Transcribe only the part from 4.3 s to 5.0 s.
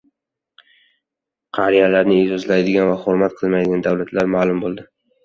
ma’lum bo‘ldi